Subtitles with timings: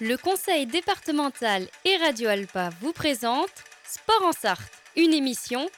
[0.00, 3.50] Le conseil départemental et Radio Alpa vous présente
[3.84, 5.68] Sport en Sarthe, une émission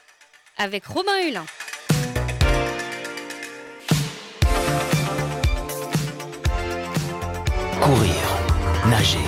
[0.58, 1.46] avec Robin Hulin.
[7.80, 8.12] Courir,
[8.91, 9.18] nager,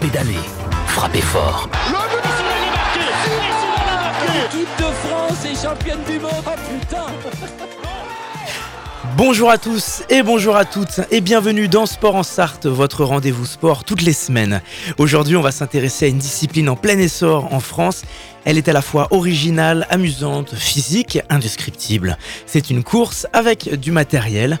[0.00, 0.32] pédaler,
[0.86, 1.68] frapper fort.
[4.32, 6.32] L'équipe de France est championne du monde.
[6.46, 7.06] Oh putain
[9.16, 13.46] Bonjour à tous et bonjour à toutes et bienvenue dans Sport en Sarthe, votre rendez-vous
[13.46, 14.60] sport toutes les semaines.
[14.98, 18.02] Aujourd'hui, on va s'intéresser à une discipline en plein essor en France.
[18.44, 22.18] Elle est à la fois originale, amusante, physique, indescriptible.
[22.46, 24.58] C'est une course avec du matériel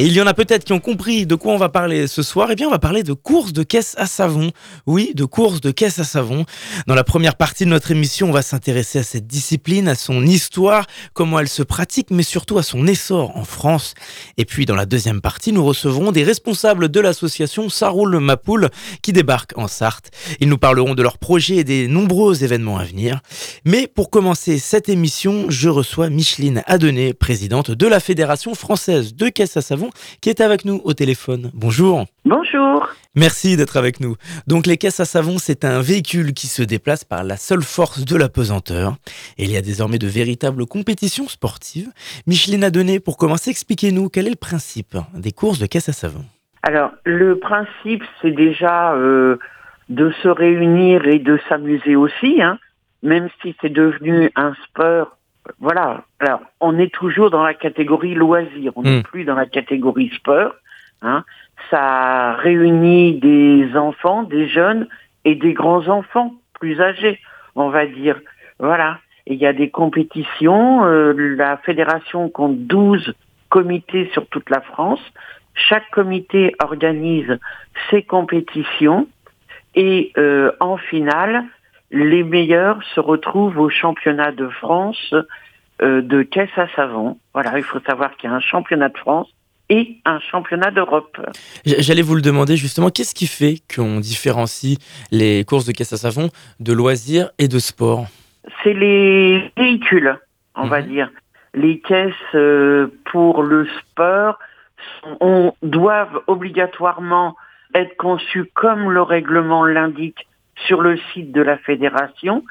[0.00, 2.22] et il y en a peut-être qui ont compris de quoi on va parler ce
[2.22, 2.48] soir.
[2.52, 4.52] Eh bien, on va parler de course de caisse à savon.
[4.86, 6.44] Oui, de course de caisse à savon.
[6.86, 10.24] Dans la première partie de notre émission, on va s'intéresser à cette discipline, à son
[10.24, 13.94] histoire, comment elle se pratique, mais surtout à son essor en France.
[14.36, 18.70] Et puis, dans la deuxième partie, nous recevrons des responsables de l'association Saroul Mapoul
[19.02, 20.12] qui débarquent en Sarthe.
[20.38, 23.20] Ils nous parleront de leurs projets et des nombreux événements à venir.
[23.64, 29.28] Mais pour commencer cette émission, je reçois Micheline Adenet, présidente de la Fédération française de
[29.28, 29.87] caisse à savon
[30.20, 31.50] qui est avec nous au téléphone.
[31.54, 32.06] Bonjour.
[32.24, 32.88] Bonjour.
[33.14, 34.16] Merci d'être avec nous.
[34.46, 38.04] Donc les caisses à savon, c'est un véhicule qui se déplace par la seule force
[38.04, 38.94] de la pesanteur.
[39.38, 41.90] Et il y a désormais de véritables compétitions sportives.
[42.26, 45.92] Micheline a donné, pour commencer, expliquez-nous quel est le principe des courses de caisses à
[45.92, 46.24] savon.
[46.62, 49.36] Alors le principe, c'est déjà euh,
[49.88, 52.58] de se réunir et de s'amuser aussi, hein,
[53.02, 55.17] même si c'est devenu un sport
[55.60, 56.04] voilà.
[56.20, 59.02] Alors, on est toujours dans la catégorie loisir, on n'est hmm.
[59.02, 60.54] plus dans la catégorie sport.
[61.02, 61.24] Hein.
[61.70, 64.88] Ça réunit des enfants, des jeunes
[65.24, 67.20] et des grands enfants plus âgés,
[67.54, 68.18] on va dire.
[68.58, 68.98] Voilà.
[69.26, 70.84] il y a des compétitions.
[70.84, 73.14] Euh, la fédération compte 12
[73.48, 75.00] comités sur toute la France.
[75.54, 77.38] Chaque comité organise
[77.90, 79.08] ses compétitions
[79.74, 81.44] et euh, en finale,
[81.90, 85.14] les meilleurs se retrouvent au championnat de France
[85.82, 87.18] euh, de caisse à savon.
[87.34, 89.28] Voilà, il faut savoir qu'il y a un championnat de France
[89.70, 91.20] et un championnat d'Europe.
[91.64, 94.78] J'allais vous le demander justement, qu'est-ce qui fait qu'on différencie
[95.10, 98.06] les courses de caisse à savon de loisirs et de sport?
[98.62, 100.18] C'est les véhicules,
[100.54, 100.88] on va mhm.
[100.88, 101.10] dire.
[101.54, 104.38] Les caisses euh, pour le sport
[105.20, 107.36] on, doivent obligatoirement
[107.74, 110.27] être conçues comme le règlement l'indique
[110.66, 112.44] sur le site de la fédération,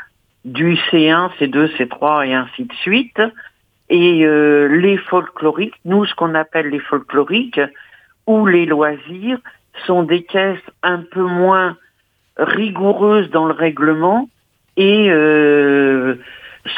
[0.45, 3.21] du C1, C2, C3 et ainsi de suite.
[3.89, 7.61] Et euh, les folkloriques, nous ce qu'on appelle les folkloriques,
[8.25, 9.39] ou les loisirs,
[9.85, 11.77] sont des caisses un peu moins
[12.37, 14.29] rigoureuses dans le règlement
[14.75, 16.15] et euh,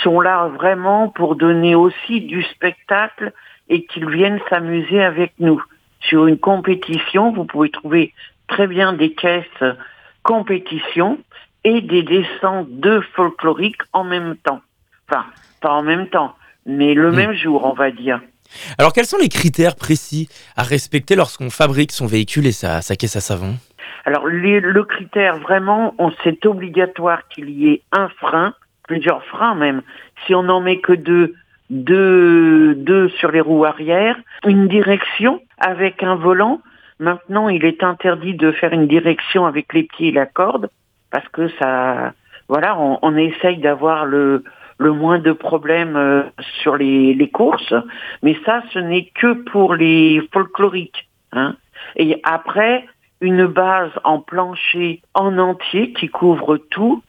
[0.03, 3.33] sont là vraiment pour donner aussi du spectacle
[3.67, 5.61] et qu'ils viennent s'amuser avec nous.
[6.01, 8.13] Sur une compétition, vous pouvez trouver
[8.47, 9.63] très bien des caisses
[10.23, 11.17] compétition
[11.63, 14.61] et des descentes de folkloriques en même temps.
[15.09, 15.25] Enfin,
[15.61, 16.35] pas en même temps,
[16.65, 17.15] mais le hmm.
[17.15, 18.21] même jour, on va dire.
[18.77, 23.15] Alors, quels sont les critères précis à respecter lorsqu'on fabrique son véhicule et sa, caisse
[23.15, 23.57] à savon?
[24.05, 28.53] Alors, le critère, vraiment, c'est obligatoire qu'il y ait un frein,
[28.87, 29.81] plusieurs freins même.
[30.25, 31.35] Si on n'en met que deux,
[31.69, 36.61] deux, deux sur les roues arrière, une direction avec un volant
[36.99, 40.69] Maintenant, il est interdit de faire une direction avec les pieds et la corde
[41.11, 42.13] parce que ça,
[42.47, 44.43] voilà, on, essaye d'avoir le,
[44.79, 46.23] moins de problèmes euh,
[46.61, 47.73] sur les, courses,
[48.21, 51.09] mais ça, ce n'est que pour les folkloriques.
[51.31, 51.55] Hein.
[51.95, 52.85] Et après,
[53.21, 57.03] une base en plancher en entier qui couvre tout,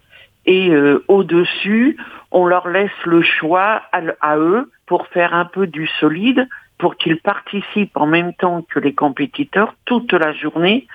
[0.46, 1.96] et euh, au-dessus,
[2.30, 6.48] on leur laisse le choix à, eux pour faire un peu du solide
[6.80, 10.86] pour qu'ils participent en même temps que les compétiteurs toute la journée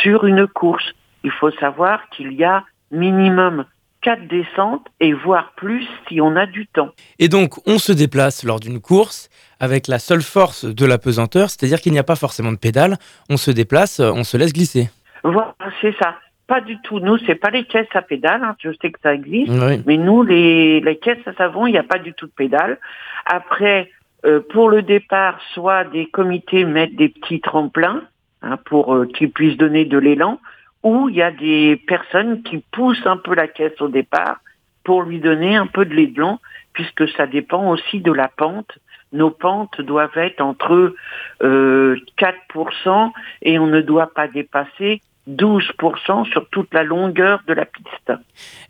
[0.00, 0.92] sur une course.
[1.22, 3.66] Il faut savoir qu'il y a minimum
[4.00, 6.90] quatre descentes et voire plus si on a du temps.
[7.18, 9.28] Et donc on se déplace lors d'une course
[9.60, 12.96] avec la seule force de la pesanteur, c'est-à-dire qu'il n'y a pas forcément de pédale,
[13.28, 14.88] on se déplace, on se laisse glisser.
[15.24, 16.14] Voilà, c'est ça.
[16.46, 17.00] Pas du tout.
[17.00, 18.42] Nous, c'est pas les caisses à pédale.
[18.42, 18.56] Hein.
[18.62, 19.52] Je sais que ça existe,
[19.84, 22.78] mais nous, les, les caisses à savon, il n'y a pas du tout de pédale.
[23.26, 23.90] Après,
[24.24, 28.02] euh, pour le départ, soit des comités mettent des petits tremplins
[28.42, 30.40] hein, pour euh, qu'ils puissent donner de l'élan,
[30.82, 34.40] ou il y a des personnes qui poussent un peu la caisse au départ
[34.84, 36.40] pour lui donner un peu de l'élan,
[36.72, 38.78] puisque ça dépend aussi de la pente.
[39.12, 40.94] Nos pentes doivent être entre
[41.42, 43.10] euh, 4%
[43.42, 48.12] et on ne doit pas dépasser 12% sur toute la longueur de la piste.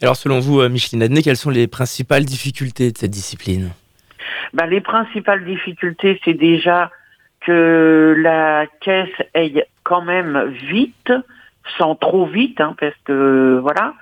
[0.03, 3.71] Alors selon vous, euh, Micheline Adnet, quelles sont les principales difficultés de cette discipline?
[4.53, 6.91] Bah, les principales difficultés, c'est déjà
[7.41, 11.13] que la caisse aille quand même vite,
[11.77, 13.95] sans trop vite, hein, parce que voilà,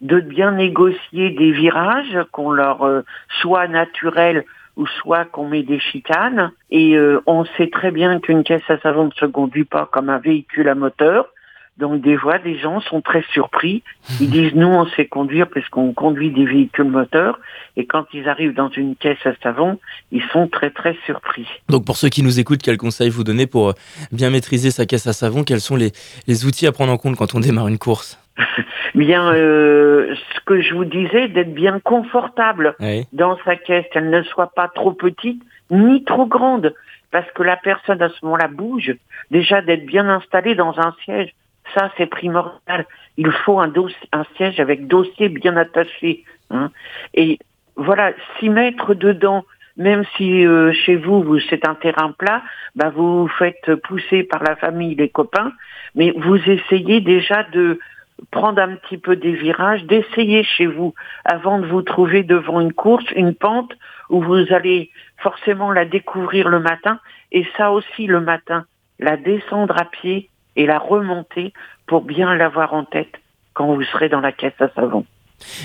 [0.00, 3.02] de bien négocier des virages qu'on leur euh,
[3.40, 4.44] soit naturels
[4.76, 6.50] ou soit qu'on met des chicanes.
[6.70, 10.10] Et euh, on sait très bien qu'une caisse à savon ne se conduit pas comme
[10.10, 11.28] un véhicule à moteur.
[11.78, 13.82] Donc des fois, des gens sont très surpris.
[14.20, 17.40] Ils disent nous, on sait conduire parce qu'on conduit des véhicules moteurs.
[17.76, 19.78] Et quand ils arrivent dans une caisse à savon,
[20.12, 21.46] ils sont très très surpris.
[21.68, 23.72] Donc pour ceux qui nous écoutent, quel conseil vous donnez pour euh,
[24.12, 25.42] bien maîtriser sa caisse à savon?
[25.42, 25.90] Quels sont les,
[26.28, 28.18] les outils à prendre en compte quand on démarre une course?
[28.94, 33.06] Bien, euh, ce que je vous disais, d'être bien confortable Oui.
[33.12, 36.74] dans sa caisse, qu'elle ne soit pas trop petite ni trop grande,
[37.10, 38.94] parce que la personne à ce moment-là bouge.
[39.30, 41.30] Déjà d'être bien installé dans un siège,
[41.74, 42.86] ça c'est primordial.
[43.16, 43.72] Il faut un,
[44.12, 46.24] un siège avec dossier bien attaché.
[46.50, 46.70] hein.
[47.14, 47.38] Et
[47.76, 49.44] voilà, s'y mettre dedans,
[49.76, 52.42] même si euh, chez vous, vous c'est un terrain plat,
[52.76, 55.52] bah, vous vous faites pousser par la famille, les copains,
[55.94, 57.78] mais vous essayez déjà de
[58.30, 60.94] prendre un petit peu des virages, d'essayer chez vous
[61.24, 63.72] avant de vous trouver devant une course, une pente
[64.08, 67.00] où vous allez forcément la découvrir le matin
[67.32, 68.66] et ça aussi le matin,
[69.00, 71.52] la descendre à pied et la remonter
[71.86, 73.14] pour bien l'avoir en tête
[73.52, 75.04] quand vous serez dans la caisse à savon.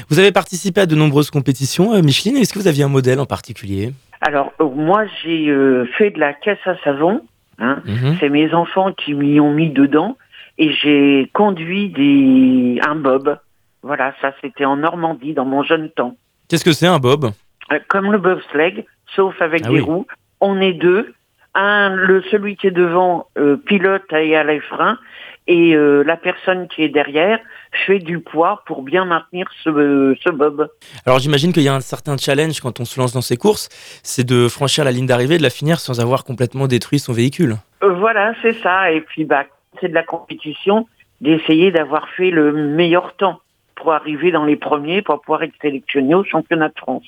[0.09, 2.38] Vous avez participé à de nombreuses compétitions, euh, Micheline.
[2.38, 3.94] Est-ce que vous aviez un modèle en particulier?
[4.21, 7.21] Alors euh, moi j'ai euh, fait de la caisse à savon,
[7.59, 8.18] hein, Mhm.
[8.19, 10.18] c'est mes enfants qui m'y ont mis dedans
[10.57, 13.38] et j'ai conduit des un bob.
[13.81, 16.15] Voilà, ça c'était en Normandie dans mon jeune temps.
[16.50, 17.31] Qu'est-ce que c'est un bob?
[17.71, 18.85] Euh, comme le bobsleigh,
[19.15, 19.80] sauf avec Ah des oui.
[19.81, 20.06] roues.
[20.42, 21.13] On est deux.
[21.61, 24.97] Un, le celui qui est devant euh, pilote et à les freins,
[25.45, 27.39] et euh, la personne qui est derrière
[27.85, 30.69] fait du poids pour bien maintenir ce, ce bob.
[31.06, 33.67] Alors j'imagine qu'il y a un certain challenge quand on se lance dans ces courses,
[34.03, 37.57] c'est de franchir la ligne d'arrivée de la finir sans avoir complètement détruit son véhicule.
[37.83, 38.91] Euh, voilà, c'est ça.
[38.94, 39.44] Et puis bah,
[39.81, 40.88] c'est de la compétition
[41.19, 43.41] d'essayer d'avoir fait le meilleur temps
[43.75, 47.03] pour arriver dans les premiers, pour pouvoir être sélectionné au championnat de France.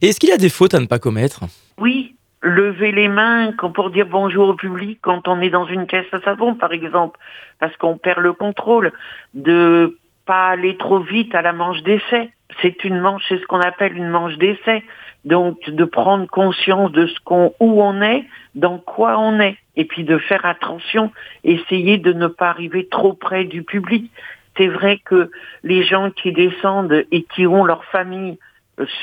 [0.00, 1.40] Et est-ce qu'il y a des fautes à ne pas commettre?
[1.78, 6.12] Oui, lever les mains pour dire bonjour au public quand on est dans une caisse
[6.12, 7.18] à savon, par exemple,
[7.58, 8.92] parce qu'on perd le contrôle,
[9.34, 12.30] de pas aller trop vite à la manche d'essai.
[12.62, 14.82] C'est une manche, c'est ce qu'on appelle une manche d'essai.
[15.24, 19.84] Donc, de prendre conscience de ce qu'on, où on est, dans quoi on est, et
[19.84, 21.12] puis de faire attention,
[21.44, 24.10] essayer de ne pas arriver trop près du public.
[24.56, 25.30] C'est vrai que
[25.62, 28.38] les gens qui descendent et qui ont leur famille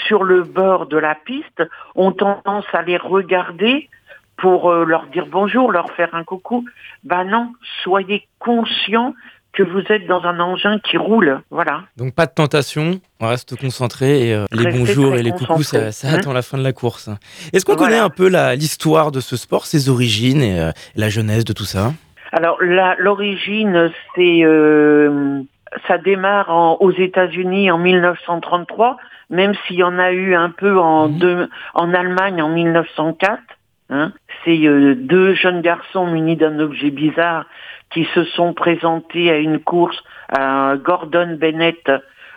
[0.07, 1.63] sur le bord de la piste
[1.95, 3.89] ont tendance à les regarder
[4.37, 6.65] pour euh, leur dire bonjour, leur faire un coucou.
[7.03, 7.53] Ben non,
[7.83, 9.13] soyez conscients
[9.53, 11.41] que vous êtes dans un engin qui roule.
[11.49, 11.83] Voilà.
[11.97, 15.91] Donc pas de tentation, on reste concentré et euh, les bonjours et les coucous, ça,
[15.91, 17.09] ça Hein attend la fin de la course.
[17.53, 17.89] Est-ce qu'on Voilà.
[17.97, 21.65] connaît un peu l'histoire de ce sport, ses origines et euh, la genèse de tout
[21.65, 21.93] ça?
[22.31, 25.41] Alors l'origine, c'est euh,
[25.87, 28.97] ça démarre en- aux États-Unis en 1933,
[29.29, 31.17] même s'il y en a eu un peu en, Mhm.
[31.19, 33.41] deux- en Allemagne en 1904.
[33.89, 34.11] hein.
[34.43, 37.45] C'est euh, deux jeunes garçons munis d'un objet bizarre
[37.89, 39.97] qui se sont présentés à une course
[40.29, 41.89] à Gordon Bennett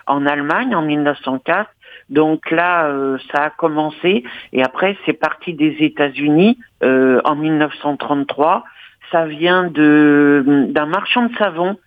[0.07, 1.69] en Allemagne en 1904.
[2.09, 4.23] Donc là, euh, ça a commencé
[4.53, 8.63] et après c'est parti des États-Unis euh, en 1933
[9.11, 11.77] ça vient de d'un marchand de savon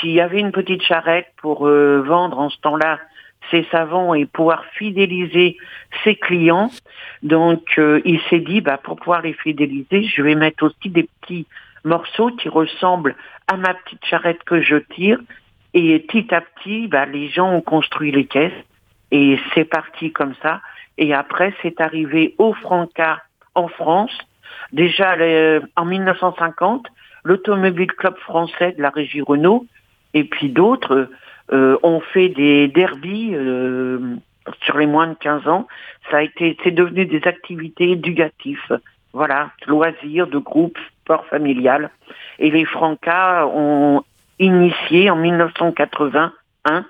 [0.00, 2.98] qui avait une petite charrette pour euh, vendre en ce temps-là
[3.50, 5.56] ses savons et pouvoir fidéliser
[6.02, 6.70] ses clients.
[7.22, 11.08] Donc euh, il s'est dit bah pour pouvoir les fidéliser, je vais mettre aussi des
[11.20, 11.46] petits
[11.84, 13.14] morceaux qui ressemblent
[13.46, 15.20] à ma petite charrette que je tire
[15.74, 18.52] et petit à petit bah, les gens ont construit les caisses
[19.12, 20.60] et c'est parti comme ça
[20.98, 23.22] et après c'est arrivé au Franca
[23.54, 24.16] en France
[24.72, 25.16] Déjà,
[25.76, 26.86] en 1950,
[27.24, 29.66] l'Automobile Club français de la régie Renault
[30.16, 31.10] et puis d'autres
[31.52, 34.16] euh, ont fait des derbies euh,
[34.64, 35.68] sur les moins de 15 ans.
[36.10, 38.80] Ça a été, c'est devenu des activités éducatives.
[39.12, 41.90] Voilà, loisirs de groupe, sport familial.
[42.38, 44.04] Et les Francas ont
[44.38, 46.84] initié en 1981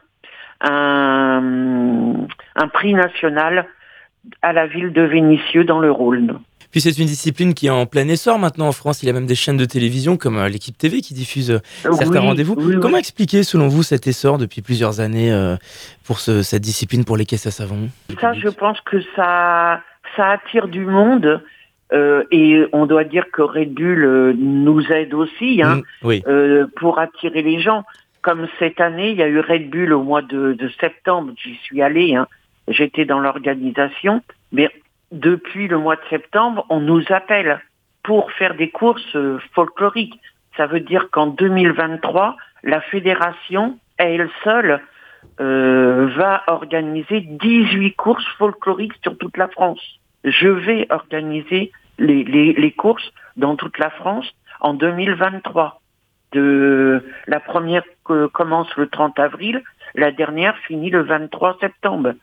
[0.60, 3.66] un, un prix national
[4.42, 6.38] à la ville de Vénissieux dans le Rhône.
[6.70, 9.02] Puis c'est une discipline qui est en plein essor maintenant en France.
[9.02, 11.58] Il y a même des chaînes de télévision comme euh, l'équipe TV qui diffuse euh,
[11.82, 12.54] certains Oui, rendez-vous.
[12.58, 12.80] oui, oui.
[12.80, 15.56] Comment expliquer selon vous cet essor depuis plusieurs années euh,
[16.04, 17.88] pour ce- cette discipline pour les caisses à savon
[18.20, 19.80] Ça, je pense que ça,
[20.16, 21.42] ça attire du monde.
[21.92, 26.22] euh, et on doit dire que Red Bull euh, nous aide aussi hein, Mm, Oui.
[26.26, 27.84] euh, pour attirer les gens.
[28.22, 31.54] Comme cette année, il y a eu Red Bull au mois de, de septembre, j'y
[31.62, 32.26] suis allé, hein,
[32.66, 34.20] j'étais dans l'organisation.
[34.50, 34.68] Mais
[35.12, 37.60] depuis le mois de septembre, on nous appelle
[38.02, 40.18] pour faire des courses euh, folkloriques.
[40.56, 44.80] Ça veut dire qu'en 2023, la fédération, elle seule,
[45.40, 49.80] euh, va organiser 18 courses folkloriques sur toute la France.
[50.24, 54.26] Je vais organiser les, les, les courses dans toute la France
[54.60, 55.80] en 2023.
[56.32, 59.62] De, la première que commence le 30 avril,
[59.94, 62.14] la dernière finit le 23 septembre.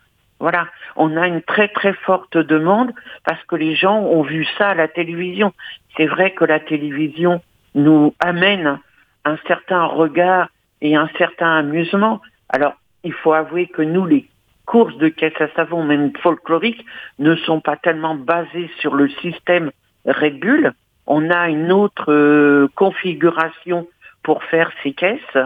[0.44, 2.92] Voilà, on a une très très forte demande
[3.24, 5.54] parce que les gens ont vu ça à la télévision.
[5.96, 7.42] C'est vrai que la télévision
[7.76, 8.78] nous amène
[9.24, 10.50] un certain regard
[10.82, 12.20] et un certain amusement.
[12.50, 12.74] Alors,
[13.06, 14.28] il faut avouer que nous, les
[14.66, 16.86] courses de caisse à savon, même folkloriques,
[17.20, 19.72] ne sont pas tellement basées sur le système
[20.06, 20.74] Red.
[21.08, 23.88] On a une autre euh, configuration
[24.24, 25.38] pour faire ces caisses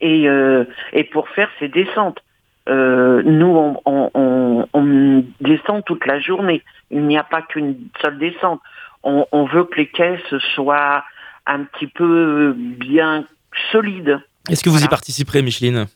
[0.00, 2.22] et, euh, et pour faire ces descentes.
[2.68, 6.62] Euh, nous, on, on, on, descend toute la journée.
[6.90, 8.60] Il n'y a pas qu'une seule descente.
[9.02, 11.04] On, on, veut que les caisses soient
[11.46, 13.24] un petit peu bien
[13.72, 14.20] solides.
[14.50, 14.86] Est-ce que vous voilà.
[14.86, 15.86] y participerez, Micheline?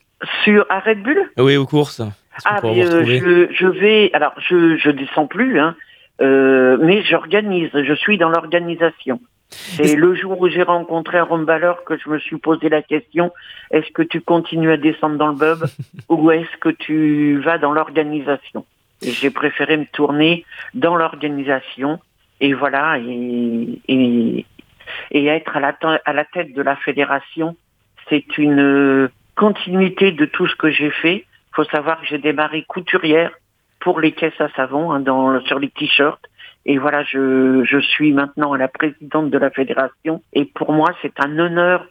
[0.44, 2.00] Sur à Red Bull Oui, aux courses.
[2.44, 4.10] Ah, mais euh, je, je, vais.
[4.14, 5.76] Alors, je je descends plus, hein,
[6.22, 7.70] euh, mais j'organise.
[7.74, 9.20] Je suis dans l'organisation.
[9.52, 13.32] C'est le jour où j'ai rencontré Aaron Balleur que je me suis posé la question
[13.70, 15.64] est-ce que tu continues à descendre dans le bub
[16.08, 18.64] ou est-ce que tu vas dans l'organisation?
[19.02, 20.44] J'ai préféré me tourner
[20.74, 22.00] dans l'organisation
[22.40, 24.46] et voilà et, et,
[25.10, 27.56] et être à la, à la tête de la fédération,
[28.08, 31.24] c'est une continuité de tout ce que j'ai fait.
[31.24, 33.32] Il faut savoir que j'ai démarré couturière
[33.80, 36.24] pour les caisses à savon hein, dans, sur les t-shirts.
[36.64, 40.22] Et voilà, je, je suis maintenant la présidente de la fédération.
[40.32, 41.86] Et pour moi, c'est un honneur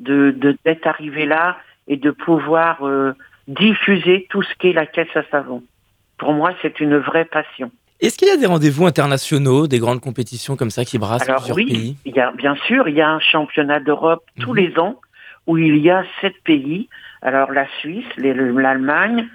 [0.00, 3.12] de d'être arrivé là et de pouvoir euh,
[3.48, 5.62] diffuser tout ce qu'est la caisse à savon.
[6.18, 7.70] Pour moi, c'est une vraie passion.
[8.00, 11.42] Est-ce qu'il y a des rendez-vous internationaux, des grandes compétitions comme ça qui brassent Alors,
[11.42, 11.96] plusieurs oui, pays?
[12.04, 14.42] il y a, bien sûr, il y a un championnat d'Europe mmh.
[14.42, 15.00] tous les ans
[15.46, 16.88] où il y a sept pays.
[17.22, 19.28] Alors la Suisse, l'Allemagne,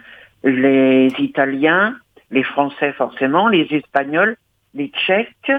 [0.44, 1.96] les Italiens,
[2.32, 4.36] les Français forcément, les Espagnols,
[4.74, 5.52] les Tchèques.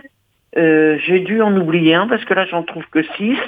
[0.57, 3.39] Euh, J'ai dû en oublier un parce que là j'en trouve que six.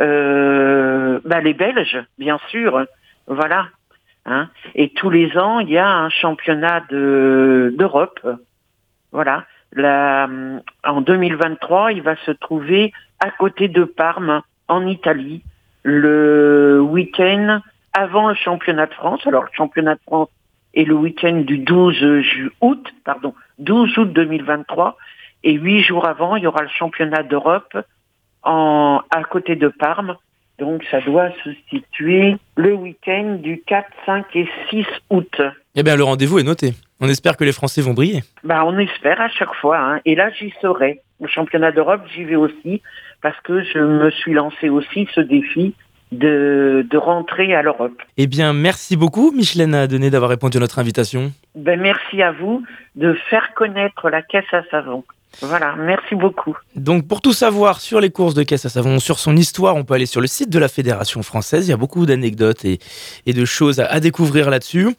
[0.00, 2.84] Euh, bah, les Belges, bien sûr.
[3.26, 3.68] Voilà.
[4.26, 4.48] Hein.
[4.74, 8.20] Et tous les ans, il y a un championnat d'Europe.
[9.12, 9.44] voilà.
[9.72, 10.28] La,
[10.84, 15.42] en 2023, il va se trouver à côté de Parme, en Italie,
[15.82, 17.60] le week-end
[17.92, 19.26] avant le championnat de France.
[19.26, 20.28] Alors, le championnat de France
[20.74, 24.96] est le week-end du 12 août, pardon, 12 août 2023.
[25.44, 27.76] Et huit jours avant, il y aura le championnat d'Europe
[28.42, 30.16] en, à côté de Parme.
[30.58, 35.40] Donc, ça doit se situer le week-end du 4, 5 et 6 août.
[35.74, 36.72] Eh bien, le rendez-vous est noté.
[37.00, 38.22] On espère que les Français vont briller.
[38.42, 39.78] Bah, on espère à chaque fois.
[39.78, 40.00] Hein.
[40.06, 41.02] Et là, j'y serai.
[41.20, 42.82] Au championnat d'Europe, j'y vais aussi
[43.22, 45.74] parce que je me suis lancé aussi ce défi
[46.12, 48.00] de, de rentrer à l'Europe.
[48.16, 51.32] Eh bien, merci beaucoup, Michelin Adené, d'avoir répondu à notre invitation.
[51.54, 52.62] Ben, merci à vous
[52.94, 55.04] de faire connaître la caisse à savon.
[55.42, 56.56] Voilà, merci beaucoup.
[56.76, 59.84] Donc pour tout savoir sur les courses de caisse à savon, sur son histoire, on
[59.84, 61.66] peut aller sur le site de la Fédération française.
[61.66, 62.78] Il y a beaucoup d'anecdotes et,
[63.26, 64.94] et, de choses à, à découvrir là-dessus.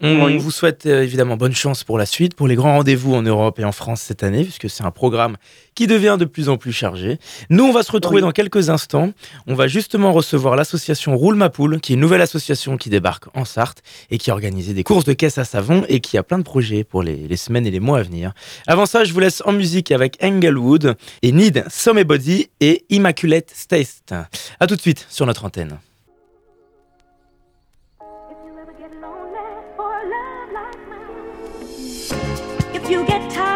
[0.00, 0.38] On oui.
[0.38, 3.58] vous souhaite euh, évidemment bonne chance pour la suite, pour les grands rendez-vous en Europe
[3.58, 5.36] et en France cette année, puisque c'est un programme
[5.74, 7.18] qui devient de plus en plus chargé.
[7.50, 8.22] Nous, on va se retrouver oui.
[8.22, 9.12] dans quelques instants.
[9.46, 13.24] On va justement recevoir l'association Roule ma poule, qui est une nouvelle association qui débarque
[13.34, 16.22] en Sarthe et qui a organisé des courses de caisse à savon et qui a
[16.22, 18.32] plein de projets pour les, les semaines et les mois à venir.
[18.66, 24.14] Avant ça, je vous laisse en musique avec Englewood et Need Somebody et Immaculate Taste.
[24.60, 25.78] À tout de suite sur notre antenne.
[28.84, 29.40] get lonely
[29.76, 31.34] for love like mine.
[32.74, 33.53] If you get tired.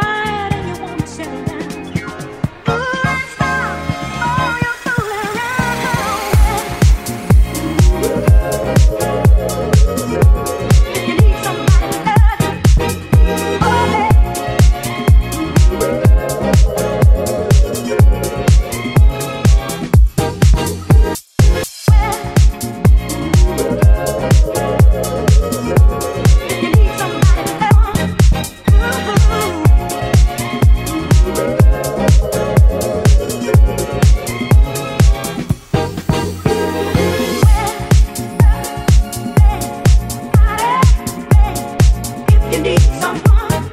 [42.89, 43.71] Someone,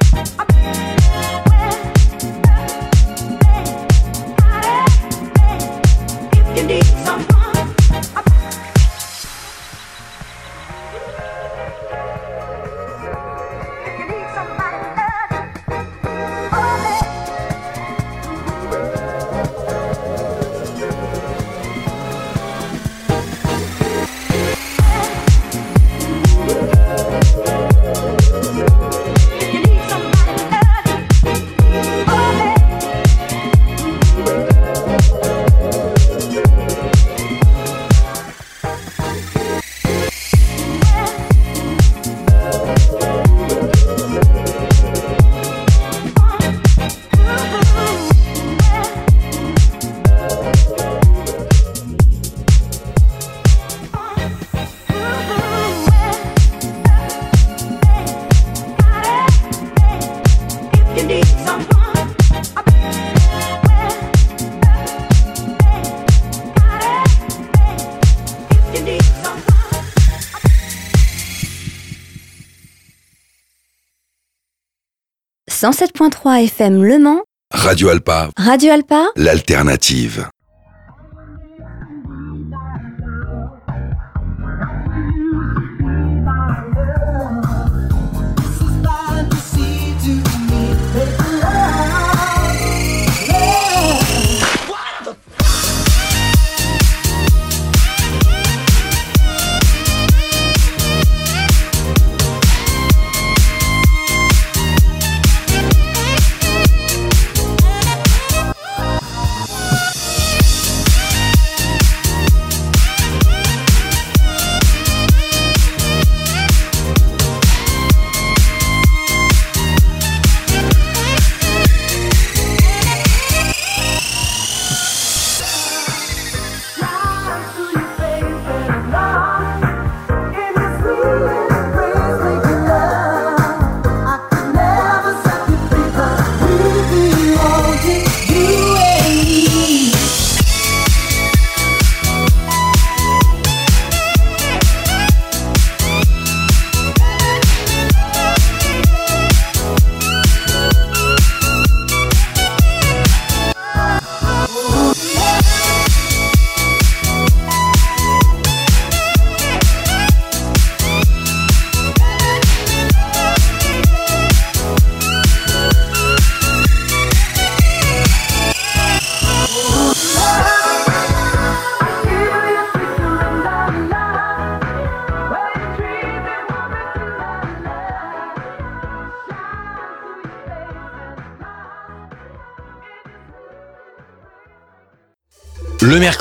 [75.66, 80.30] 107.3 FM Le Mans, Radio Alpa, Radio Alpa, l'alternative.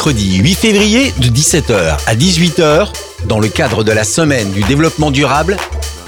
[0.04, 2.92] Mercredi 8 février de 17h à 18h,
[3.26, 5.56] dans le cadre de la semaine du développement durable,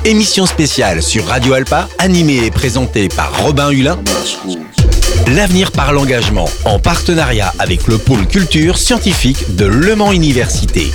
[0.04, 3.98] émission spéciale sur Radio Alpa, animée et présentée par Robin Hulin.
[5.34, 10.90] L'avenir par l'engagement, en partenariat avec le pôle culture scientifique de Le Mans Université.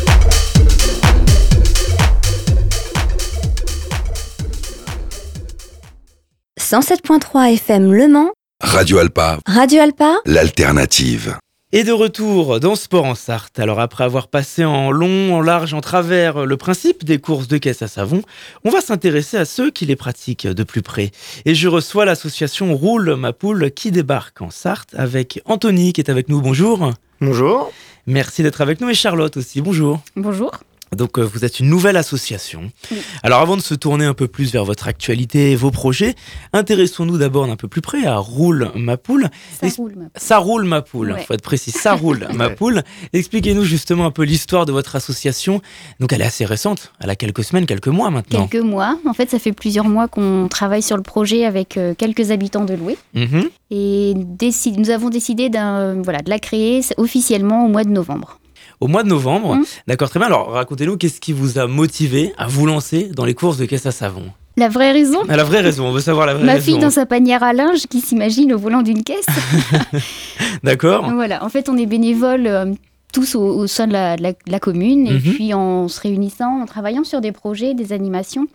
[6.60, 8.30] «107.3 FM Le Mans,
[8.62, 11.40] Radio Alpa, Radio Alpa, l'alternative.
[11.74, 13.58] Et de retour dans Sport en Sarthe.
[13.58, 17.58] Alors après avoir passé en long, en large, en travers le principe des courses de
[17.58, 18.24] caisse à savon,
[18.66, 21.12] on va s'intéresser à ceux qui les pratiquent de plus près.
[21.46, 26.10] Et je reçois l'association Roule ma poule qui débarque en Sarthe avec Anthony qui est
[26.10, 26.42] avec nous.
[26.42, 26.92] Bonjour.
[27.22, 27.72] Bonjour.
[28.06, 29.62] Merci d'être avec nous et Charlotte aussi.
[29.62, 30.02] Bonjour.
[30.18, 30.52] Bonjour.
[30.98, 32.70] Donc euh, vous êtes une nouvelle association.
[32.92, 32.98] Oui.
[33.24, 36.16] Alors avant de se tourner un peu plus vers votre actualité et vos projets,
[36.52, 39.30] intéressons-nous d'abord d'un peu plus près à Roule ma poule.
[39.60, 41.24] Ça Ex- roule, ma Ça roule ma poule, Ouais.
[41.24, 42.84] faut être précis, ça roule ma poule.
[43.14, 45.62] Expliquez-nous justement un peu l'histoire de votre association.
[46.02, 48.48] Donc elle est assez récente, elle a quelques semaines, quelques mois maintenant.
[48.48, 49.00] Quelques mois.
[49.08, 52.66] En fait, ça fait plusieurs mois qu'on travaille sur le projet avec euh, quelques habitants
[52.66, 52.98] de Loué.
[53.14, 53.50] Mhm.
[53.74, 58.40] Et nous avons décidé d'un- voilà, de la créer officiellement au mois de novembre.
[58.82, 59.66] Au mois de novembre, Mhm.
[59.88, 60.28] d'accord, très bien.
[60.28, 63.86] Alors racontez-nous qu'est-ce qui vous a motivé à vous lancer dans les courses de caisse
[63.86, 64.24] à savon?
[64.58, 65.20] La vraie raison?
[65.30, 66.66] Ah, La vraie raison, on veut savoir la vraie Ma raison.
[66.66, 69.26] fille dans sa panière à linge qui s'imagine au volant d'une caisse.
[70.64, 72.66] D'accord voilà, en fait, on est bénévoles euh,
[73.14, 75.08] tous au, au sein de la, de la- de la commune.
[75.08, 75.20] Et Mhm.
[75.34, 78.48] puis, en se réunissant, en travaillant sur des projets, des animations,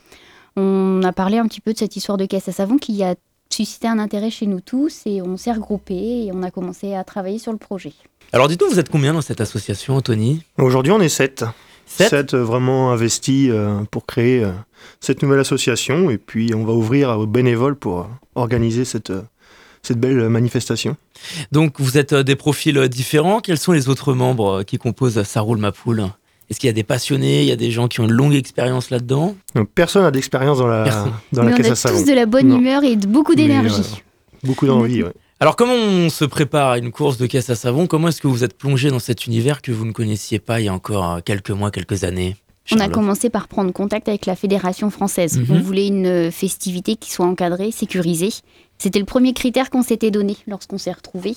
[0.57, 3.15] on a parlé un petit peu de cette histoire de caisse à savon qui a
[3.51, 5.03] suscité un intérêt chez nous tous.
[5.07, 7.93] Et on s'est regroupés et on a commencé à travailler sur le projet.
[8.33, 10.43] Alors dites-nous, vous êtes combien dans cette association, Anthony?
[10.59, 11.45] Aujourd'hui, on est sept.
[11.87, 14.51] Sept Sept euh, vraiment investis euh, pour créer euh,
[15.01, 16.11] cette nouvelle association.
[16.11, 19.23] Et puis, on va ouvrir aux bénévoles pour euh, organiser cette, euh,
[19.83, 20.97] cette belle manifestation.
[21.53, 23.41] Donc vous êtes euh, des profils différents.
[23.41, 26.05] Quels sont les autres membres qui composent Ça roule ma poule
[26.51, 28.35] Est-ce qu'il y a des passionnés, il y a des gens qui ont une longue
[28.35, 29.37] expérience là-dedans?
[29.77, 31.13] Personne n'a d'expérience dans la, Personne.
[31.33, 32.59] dans la Mais caisse on a tous de la bonne Non.
[32.59, 34.03] humeur et de beaucoup d'énergie.
[34.43, 35.13] Beaucoup d'envie, ouais.
[35.39, 37.87] Alors comment on se prépare à une course de caisse à savon?
[37.87, 40.65] Comment est-ce que vous êtes plongé dans cet univers que vous ne connaissiez pas il
[40.65, 42.37] y a encore euh, quelques mois, quelques années
[42.73, 45.39] On a commencé par prendre contact avec la fédération française.
[45.39, 45.47] Mhm.
[45.51, 48.31] On voulait une euh, festivité qui soit encadrée, sécurisée.
[48.79, 51.37] C'était le premier critère qu'on s'était donné lorsqu'on s'est retrouvés.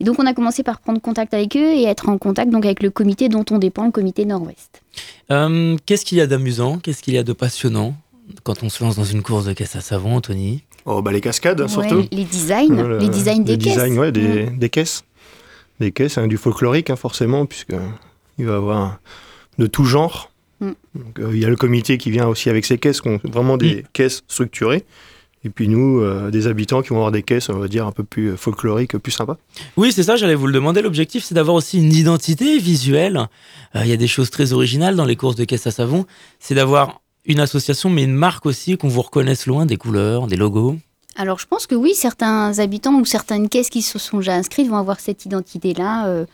[0.00, 2.66] Et donc on a commencé par prendre contact avec eux et être en contact donc
[2.66, 4.82] avec le comité dont on dépend, le comité Nord-Ouest.
[5.30, 6.78] Euh, Qu'est-ce qu'il y a d'amusant?
[6.78, 7.94] Qu'est-ce qu'il y a de passionnant?
[8.42, 11.20] Quand on se lance dans une course de caisse à savon, Anthony Oh, bah, les
[11.20, 12.04] cascades, Ouais, surtout.
[12.12, 13.74] les designs, Euh, le- les designs des les caisses.
[13.74, 14.58] designs, ouais, des, Mm.
[14.58, 15.04] des caisses.
[15.80, 17.74] Des caisses, hein, du folklorique, hein, forcément, puisque
[18.38, 18.98] il va y avoir
[19.58, 20.30] de tout genre.
[20.60, 20.70] Mm.
[20.94, 23.20] Donc, euh, il y a le comité qui vient aussi avec ses caisses, qui ont
[23.24, 23.82] vraiment des Mm.
[23.92, 24.84] caisses structurées.
[25.46, 27.92] Et puis nous, euh, des habitants qui vont avoir des caisses, on va dire, un
[27.92, 29.36] peu plus euh, folkloriques, plus sympas.
[29.76, 30.80] Oui, c'est ça, j'allais vous le demander.
[30.80, 33.28] L'objectif, c'est d'avoir aussi une identité visuelle.
[33.76, 36.06] Euh, Il y a des choses très originales dans les courses de caisse à savon.
[36.40, 40.36] C'est d'avoir une association, mais une marque aussi, qu'on vous reconnaisse loin, des couleurs, des
[40.36, 40.76] logos.
[41.16, 44.68] Alors je pense que oui, certains habitants ou certaines caisses qui se sont déjà inscrites
[44.68, 46.26] vont avoir cette identité-là, euh,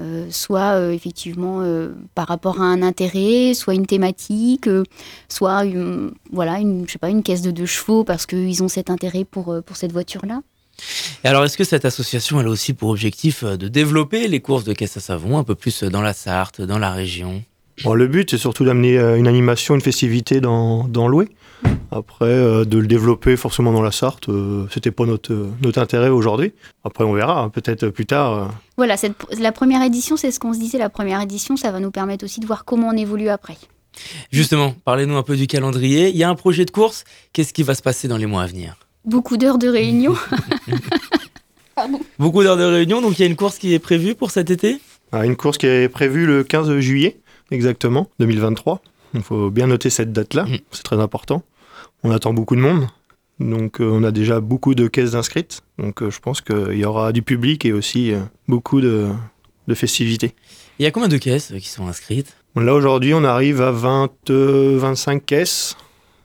[0.00, 1.62] euh, soit euh, effectivement
[2.14, 4.68] par rapport à un intérêt, soit une thématique,
[5.28, 8.68] soit une, voilà, une, je sais pas, une caisse de deux chevaux parce qu'ils ont
[8.68, 10.42] cet intérêt pour, pour cette voiture-là.
[11.22, 14.64] Et alors, est-ce que cette association, elle a aussi pour objectif de développer les courses
[14.64, 17.44] de caisse à savon un peu plus dans la Sarthe, dans la région?
[17.82, 21.28] Bon, le but, c'est surtout d'amener euh, une animation, une festivité dans, dans l'Oué.
[21.90, 25.80] Après, euh, de le développer forcément dans la Sarthe, euh, c'était pas notre, euh, notre
[25.80, 26.52] intérêt aujourd'hui.
[26.84, 28.32] Après, on verra, hein, peut-être plus tard.
[28.34, 28.46] euh.
[28.76, 31.80] Voilà, cette, la première édition, c'est ce qu'on se disait, la première édition, ça va
[31.80, 33.56] nous permettre aussi de voir comment on évolue après.
[34.32, 36.10] Justement, parlez-nous un peu du calendrier.
[36.10, 37.04] Il y a un projet de course.
[37.32, 38.76] Qu'est-ce qui va se passer dans les mois à venir?
[39.04, 40.14] Beaucoup d'heures de réunion.
[42.18, 44.50] Beaucoup d'heures de réunion, donc il y a une course qui est prévue pour cet
[44.50, 44.80] été?
[45.12, 47.18] Ah, une course qui est prévue le 15 juillet,
[47.50, 48.80] exactement, 2023.
[49.14, 50.58] Il faut bien noter cette date-là, Mhm.
[50.72, 51.42] c'est très important.
[52.02, 52.86] On attend beaucoup de monde,
[53.40, 55.62] donc euh, on a déjà beaucoup de caisses inscrites.
[55.78, 59.08] Donc euh, je pense qu'il y aura du public et aussi euh, beaucoup de,
[59.68, 60.34] de festivités.
[60.78, 62.36] Il y a combien de caisses qui sont inscrites?
[62.56, 65.76] Là aujourd'hui, on arrive à 20, euh, 25 caisses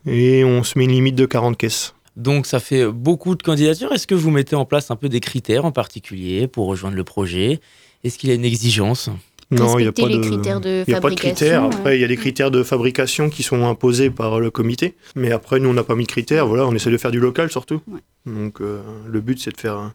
[0.07, 1.93] et on se met une limite de 40 caisses.
[2.17, 3.91] Donc ça fait beaucoup de candidatures.
[3.93, 7.03] Est-ce que vous mettez en place un peu des critères en particulier pour rejoindre le
[7.03, 7.59] projet?
[8.03, 9.09] Est-ce qu'il y a une exigence?
[9.51, 11.63] Non, il n'y a pas les de critères de il y a pas de critères.
[11.67, 11.75] ouais.
[11.75, 14.95] Après, il y a des critères de fabrication qui sont imposés par le comité.
[15.15, 16.45] Mais après, nous, on n'a pas mis de critères.
[16.47, 17.81] Voilà, on essaie de faire du local surtout.
[17.87, 17.99] Ouais.
[18.27, 19.87] Donc, euh, le but, c'est de faire euh,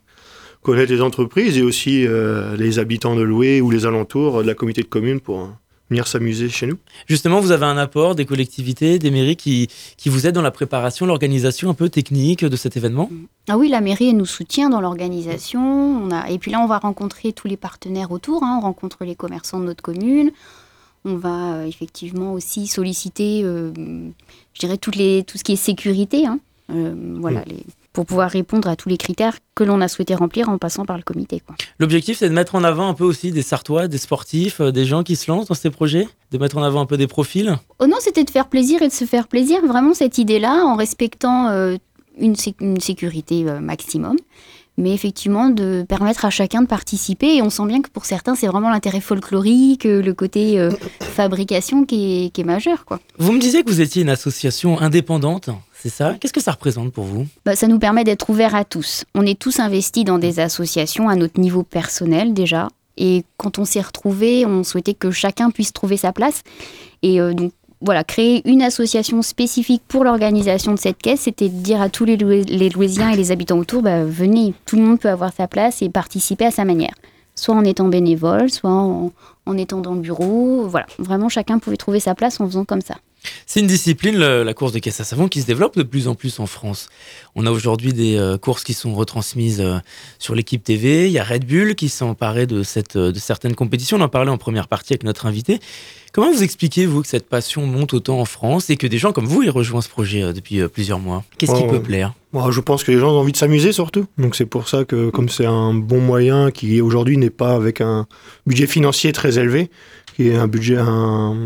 [0.62, 4.48] connaître les entreprises et aussi euh, les habitants de Loué ou les alentours euh, de
[4.48, 5.46] la comité de communes pour euh,
[5.90, 6.78] venir s'amuser chez nous.
[7.06, 10.50] Justement, vous avez un apport des collectivités, des mairies qui, qui vous aident dans la
[10.50, 13.10] préparation, l'organisation un peu technique de cet événement?
[13.48, 15.60] Ah oui, la mairie elle nous soutient dans l'organisation.
[15.60, 16.30] On a...
[16.30, 18.42] Et puis là, on va rencontrer tous les partenaires autour.
[18.42, 18.58] hein.
[18.58, 20.32] On rencontre les commerçants de notre commune.
[21.04, 23.72] On va euh, effectivement aussi solliciter, euh,
[24.54, 25.22] je dirais, toutes les...
[25.22, 26.26] tout ce qui est sécurité.
[26.26, 26.40] hein.
[26.70, 27.62] Euh, voilà, les...
[27.94, 30.96] pour pouvoir répondre à tous les critères que l'on a souhaité remplir en passant par
[30.98, 31.40] le comité.
[31.78, 34.84] L'objectif, c'est de mettre en avant un peu aussi des Sartois, des sportifs, euh, des
[34.84, 37.56] gens qui se lancent dans ces projets, de mettre en avant un peu des profils.
[37.78, 40.74] Oh non, c'était de faire plaisir et de se faire plaisir, vraiment cette idée-là, en
[40.74, 41.76] respectant euh,
[42.18, 44.16] une, sé- une sécurité euh, maximum,
[44.76, 47.36] mais effectivement de permettre à chacun de participer.
[47.36, 51.84] Et on sent bien que pour certains, c'est vraiment l'intérêt folklorique, le côté euh, fabrication
[51.84, 52.84] qui est, qui est majeur.
[52.84, 52.98] Quoi.
[53.18, 55.48] Vous me disiez que vous étiez une association indépendante,
[55.84, 57.26] c'est ça Qu'est-ce que ça représente pour vous?
[57.44, 59.04] Bah, ça nous permet d'être ouverts à tous.
[59.14, 62.68] On est tous investis dans des associations à notre niveau personnel déjà.
[62.96, 66.40] Et quand on s'est retrouvés, on souhaitait que chacun puisse trouver sa place.
[67.02, 71.58] Et euh, donc, voilà, créer une association spécifique pour l'organisation de cette caisse, c'était de
[71.58, 74.98] dire à tous les, les Louésiens et les habitants autour, bah, venez, tout le monde
[74.98, 76.94] peut avoir sa place et participer à sa manière.
[77.34, 79.12] Soit en étant bénévole, soit en,
[79.44, 80.66] en étant dans le bureau.
[80.66, 82.94] Voilà, vraiment, chacun pouvait trouver sa place en faisant comme ça.
[83.46, 86.14] C'est une discipline, la course de caisse à savon, qui se développe de plus en
[86.14, 86.88] plus en France.
[87.34, 89.78] On a aujourd'hui des euh, courses qui sont retransmises euh,
[90.18, 91.06] sur l'équipe TV.
[91.06, 93.96] Il y a Red Bull qui s'est emparé de, cette, euh, de certaines compétitions.
[93.96, 95.60] On en parlait en première partie avec notre invité.
[96.12, 99.12] Comment vous expliquez, vous, que cette passion monte autant en France et que des gens
[99.12, 101.24] comme vous y rejoignent ce projet depuis plusieurs mois?
[101.38, 102.14] Qu'est-ce qui Oh, peut plaire?
[102.32, 104.06] Moi, je pense que les gens ont envie de s'amuser surtout.
[104.16, 107.80] Donc c'est pour ça que comme c'est un bon moyen qui aujourd'hui n'est pas avec
[107.80, 108.06] un
[108.46, 109.70] budget financier très élevé,
[110.14, 111.36] qui est un budget un,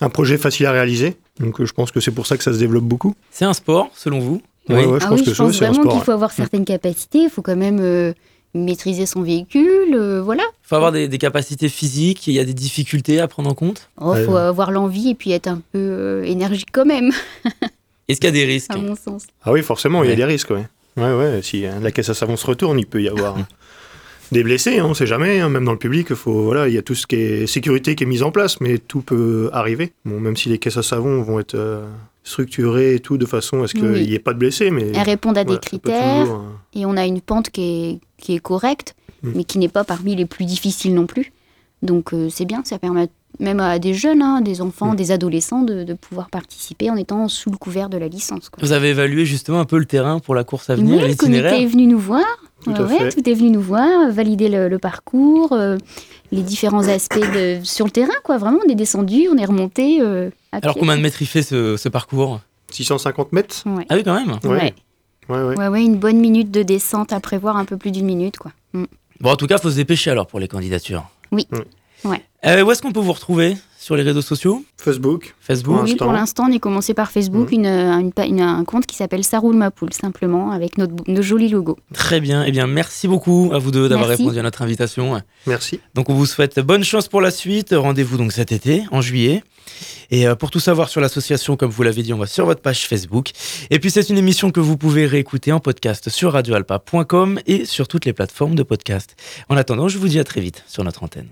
[0.00, 1.16] un projet facile à réaliser.
[1.40, 3.14] Donc euh, je pense que c'est pour ça que ça se développe beaucoup.
[3.30, 5.64] C'est un sport, selon vous Ouais, ouais, je ah pense oui, que je pense c'est
[5.64, 5.94] un vraiment sport.
[5.94, 8.12] qu'il faut avoir certaines capacités, il faut quand même euh,
[8.54, 10.42] maîtriser son véhicule, euh, voilà.
[10.64, 13.54] Il faut avoir des, des capacités physiques, il y a des difficultés à prendre en
[13.54, 14.24] compte Il Ouais.
[14.24, 17.10] faut avoir l'envie et puis être un peu euh, énergique quand même,
[18.08, 19.24] Est-ce qu'il y a des risques à mon sens.
[19.42, 20.50] Ah oui, forcément, il y a des risques.
[20.50, 20.64] Ouais,
[20.96, 21.40] ouais, ouais.
[21.42, 23.36] Si euh, la caisse à savon se retourne, il peut y avoir
[24.32, 24.78] des blessés.
[24.78, 25.40] hein, on ne sait jamais.
[25.40, 27.94] hein, même dans le public, faut voilà, il y a tout ce qui est sécurité
[27.94, 29.92] qui est mis en place, mais tout peut arriver.
[30.04, 31.86] Bon, même si les caisses à savon vont être euh,
[32.24, 34.06] structurées et tout de façon à ce qu'il Oui.
[34.06, 36.84] n'y ait pas de blessés, mais Elles répondent à voilà, des critères toujours, euh, et
[36.86, 39.32] on a une pente qui est, qui est correcte, Mm.
[39.34, 41.32] mais qui n'est pas parmi les plus difficiles non plus.
[41.82, 43.08] Donc euh, c'est bien, ça permet
[43.40, 44.96] même à des jeunes, hein, des enfants, Mm.
[44.96, 48.48] des adolescents de, de pouvoir participer en étant sous le couvert de la licence.
[48.48, 48.58] quoi.
[48.60, 51.54] Vous avez évalué justement un peu le terrain pour la course à venir, Oui, l'itinéraire
[51.54, 52.24] est venu nous voir.
[52.64, 53.22] Tout Ouais, à ouais, fait.
[53.22, 55.76] tout est venu nous voir, valider le, le parcours, euh,
[56.32, 58.36] les différents aspects de, sur le terrain, quoi.
[58.38, 60.00] Vraiment, on est descendu, on est remonté.
[60.00, 60.80] euh, Alors pied.
[60.80, 62.40] combien de mètres il fait ce, ce parcours?
[62.72, 63.62] 650 mètres?
[63.66, 63.86] Ouais.
[63.88, 64.50] Ah oui quand même Ouais.
[64.50, 64.74] Ouais.
[65.28, 65.56] Ouais, ouais.
[65.56, 68.50] Ouais, ouais, une bonne minute de descente à prévoir, un peu plus d'une minute, quoi.
[68.72, 68.84] Mm.
[69.20, 71.04] Bon en tout cas, faut se dépêcher alors pour les candidatures.
[71.32, 71.46] Oui.
[71.52, 72.08] Mm.
[72.08, 72.22] Ouais.
[72.46, 74.64] Euh, où est-ce qu'on peut vous retrouver Sur les réseaux sociaux?
[74.76, 75.34] Facebook.
[75.40, 78.86] Facebook Oui, pour l'instant, on est commencé par Facebook, une, une pa- une- un compte
[78.86, 81.76] qui s'appelle Ça roule ma poule, simplement, avec notre, nos jolis logos.
[81.92, 82.44] Très bien.
[82.44, 85.20] Eh bien, merci beaucoup à vous deux d'avoir répondu à notre invitation.
[85.48, 85.80] Merci.
[85.94, 87.74] Donc, on vous souhaite bonne chance pour la suite.
[87.76, 89.42] Rendez-vous donc cet été, en juillet.
[90.12, 92.60] Et euh, pour tout savoir sur l'association, comme vous l'avez dit, on va sur votre
[92.62, 93.30] page Facebook.
[93.70, 97.88] Et puis, c'est une émission que vous pouvez réécouter en podcast sur radioalpa.com et sur
[97.88, 99.16] toutes les plateformes de podcast.
[99.48, 101.26] En attendant, je vous dis à très vite sur notre antenne.